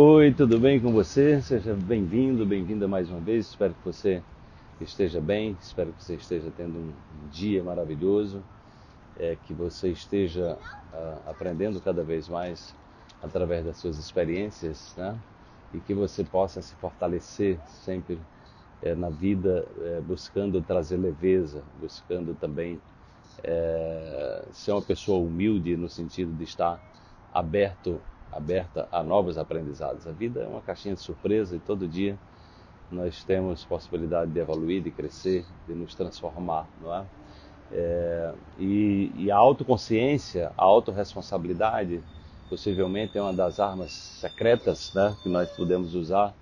[0.00, 1.42] Oi, tudo bem com você?
[1.42, 3.46] Seja bem-vindo, bem-vinda mais uma vez.
[3.48, 4.22] Espero que você
[4.80, 8.40] esteja bem, espero que você esteja tendo um dia maravilhoso,
[9.18, 12.72] é, que você esteja uh, aprendendo cada vez mais
[13.20, 15.18] através das suas experiências, né?
[15.74, 18.20] E que você possa se fortalecer sempre
[18.80, 22.80] é, na vida, é, buscando trazer leveza, buscando também
[23.42, 26.80] é, ser uma pessoa humilde no sentido de estar
[27.34, 28.00] aberto
[28.32, 30.06] aberta a novos aprendizados.
[30.06, 32.18] A vida é uma caixinha de surpresa e todo dia
[32.90, 37.04] nós temos possibilidade de evoluir, de crescer, de nos transformar, não é?
[37.72, 42.02] é e, e, a autoconsciência, a autorresponsabilidade,
[42.48, 46.34] possivelmente é uma das armas secretas né, que nós podemos usar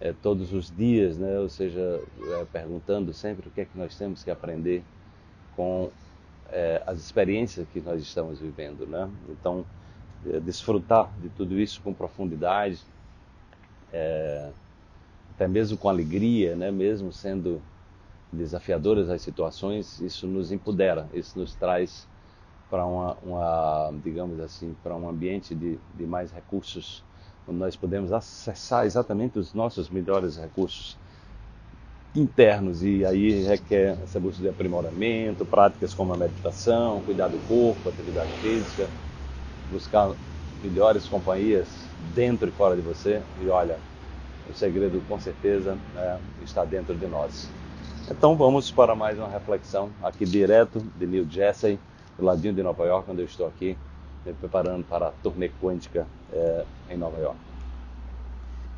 [0.00, 1.38] é, todos os dias, né?
[1.38, 4.82] ou seja, é, perguntando sempre o que é que nós temos que aprender
[5.56, 5.90] com
[6.50, 8.86] é, as experiências que nós estamos vivendo.
[8.86, 9.08] Né?
[9.28, 9.64] Então,
[10.42, 12.80] desfrutar de tudo isso com profundidade,
[13.92, 14.50] é,
[15.34, 16.70] até mesmo com alegria, né?
[16.70, 17.60] mesmo sendo
[18.32, 22.06] desafiadoras as situações, isso nos empodera, isso nos traz
[22.70, 27.02] para uma, uma, digamos assim, para um ambiente de, de mais recursos,
[27.48, 30.96] onde nós podemos acessar exatamente os nossos melhores recursos
[32.14, 37.88] internos e aí requer essa busca de aprimoramento, práticas como a meditação, cuidar do corpo,
[37.88, 38.88] atividade física,
[39.70, 40.12] buscar
[40.62, 41.68] melhores companhias
[42.14, 43.22] dentro e fora de você.
[43.42, 43.78] E olha,
[44.48, 47.50] o segredo com certeza né, está dentro de nós.
[48.10, 51.78] Então vamos para mais uma reflexão aqui direto de New Jersey,
[52.18, 53.76] do ladinho de Nova York, onde eu estou aqui
[54.26, 57.38] me preparando para a turnê quântica é, em Nova York.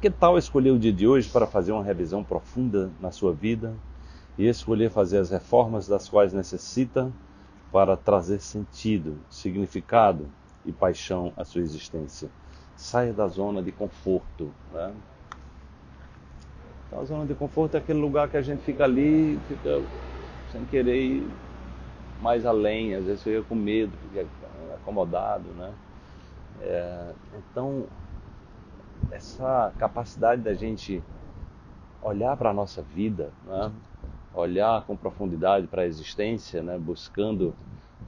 [0.01, 3.75] Que tal escolher o dia de hoje para fazer uma revisão profunda na sua vida
[4.37, 7.11] e escolher fazer as reformas das quais necessita
[7.71, 10.27] para trazer sentido, significado
[10.65, 12.29] e paixão à sua existência.
[12.77, 14.53] Saia da zona de conforto.
[14.73, 14.93] Né?
[16.87, 19.83] Então, a zona de conforto é aquele lugar que a gente fica ali, fica
[20.51, 21.31] sem querer ir
[22.21, 24.27] mais além, às vezes fica com medo, fica
[24.75, 25.49] acomodado.
[25.51, 25.73] Né?
[26.61, 27.87] É, então,
[29.11, 31.03] essa capacidade da gente
[32.03, 33.73] olhar para a nossa vida, né?
[34.35, 36.79] olhar com profundidade para a existência, né?
[36.79, 37.55] buscando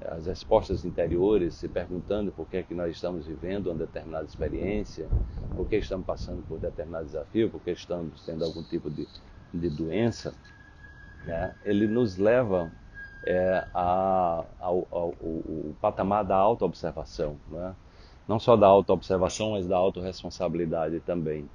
[0.07, 5.09] as respostas interiores, se perguntando por que é que nós estamos vivendo uma determinada experiência,
[5.57, 9.07] por que estamos passando por determinado desafio, por que estamos tendo algum tipo de,
[9.53, 10.35] de doença,
[11.25, 11.55] né?
[11.65, 12.71] ele nos leva
[13.27, 17.75] é, a, ao, ao, ao, patamar da autoobservação, né?
[18.29, 21.49] não só da autoobservação, mas da autorresponsabilidade também,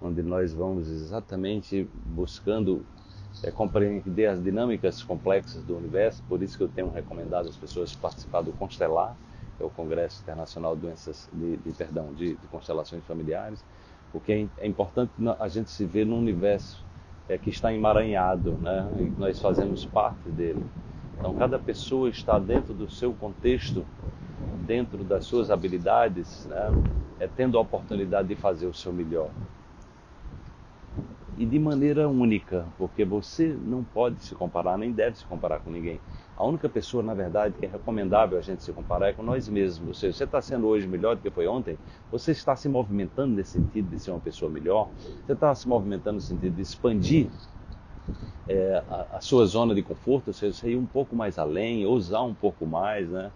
[0.00, 2.84] onde nós vamos exatamente buscando
[3.42, 7.94] é, compreender as dinâmicas complexas do universo, por isso que eu tenho recomendado às pessoas
[7.94, 9.16] participar do Constelar,
[9.56, 13.64] que é o Congresso Internacional de Doenças de, de perdão, de, de, constelações familiares,
[14.10, 16.84] porque é, importante a gente se ver num universo
[17.28, 18.88] é, que está emaranhado, né?
[18.98, 20.64] E nós fazemos parte dele.
[21.18, 23.86] Então cada pessoa está dentro do seu contexto,
[24.66, 26.70] dentro das suas habilidades, né?
[27.18, 29.30] é tendo a oportunidade de fazer o seu melhor
[31.36, 35.70] e de maneira única, porque você não pode se comparar, nem deve se comparar com
[35.70, 36.00] ninguém.
[36.36, 39.48] A única pessoa, na verdade, que é recomendável a gente se comparar é com nós
[39.48, 39.88] mesmos.
[39.88, 41.78] Ou seja, você está sendo hoje melhor do que foi ontem,
[42.10, 44.90] você está se movimentando nesse sentido de ser uma pessoa melhor,
[45.24, 47.30] você está se movimentando no sentido de expandir
[48.46, 51.86] é, a, a, sua zona de conforto, ou seja, você ir um pouco mais além,
[51.86, 53.32] ousar um pouco mais, né?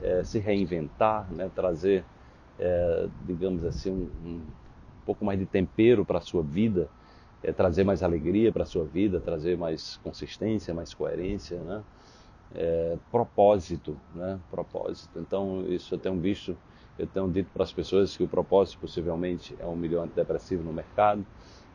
[0.00, 1.50] É, se reinventar, né?
[1.52, 2.04] trazer,
[2.56, 4.46] é, digamos assim, um, um
[5.04, 6.88] pouco mais de tempero para a sua vida
[7.42, 11.84] é, trazer mais alegria para a sua vida, trazer mais consistência, mais coerência, né?
[12.54, 14.40] É, propósito, né?
[14.50, 15.18] Propósito.
[15.20, 16.56] Então, isso eu tenho visto,
[16.96, 20.72] eu tenho dito para as pessoas que o propósito possivelmente é um milhão antidepressivo no
[20.72, 21.26] mercado,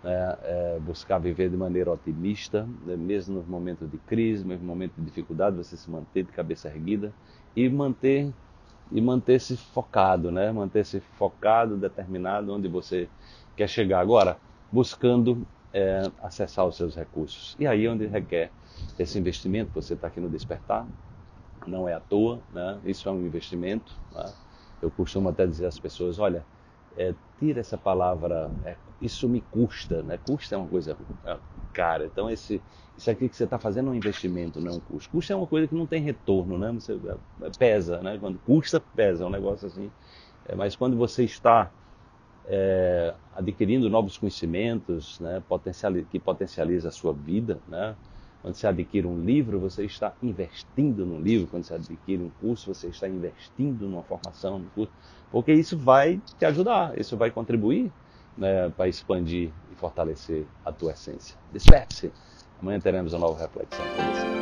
[0.03, 0.37] né?
[0.41, 2.95] é buscar viver de maneira otimista, né?
[2.97, 6.67] mesmo nos momentos de crise, mesmo no momento de dificuldade, você se manter de cabeça
[6.69, 7.13] erguida
[7.55, 8.33] e manter
[8.91, 10.51] e manter-se focado, né?
[10.51, 13.09] Manter-se focado, determinado onde você
[13.55, 13.99] quer chegar.
[13.99, 14.39] Agora,
[14.71, 17.55] buscando é, acessar os seus recursos.
[17.59, 18.51] E aí é onde requer
[18.97, 20.87] esse investimento, você está aqui no Despertar,
[21.65, 22.79] não é à toa, né?
[22.85, 23.91] isso é um investimento.
[24.13, 24.31] Né?
[24.81, 26.45] Eu costumo até dizer às pessoas, olha,
[26.95, 30.17] é, tira essa palavra, é, isso me custa, né?
[30.17, 31.37] Custa é uma coisa é,
[31.71, 32.05] cara.
[32.05, 32.61] Então esse,
[32.95, 35.09] isso aqui que você está fazendo é um investimento, não é um custo.
[35.09, 36.71] Custo é uma coisa que não tem retorno, né?
[36.73, 38.17] Você é, pesa, né?
[38.19, 39.89] Quando custa, pesa, é um negócio assim.
[40.55, 41.71] Mas quando você está
[42.45, 45.41] é, adquirindo novos conhecimentos né,
[46.09, 47.59] que potencializa a sua vida.
[47.67, 47.95] Né?
[48.41, 51.47] Quando você adquire um livro, você está investindo no livro.
[51.47, 54.91] Quando você adquire um curso, você está investindo numa formação, no curso,
[55.31, 57.91] porque isso vai te ajudar, isso vai contribuir
[58.37, 61.37] né, para expandir e fortalecer a tua essência.
[61.51, 62.11] Desperte-se.
[62.61, 64.32] Amanhã teremos uma nova reflexão com você.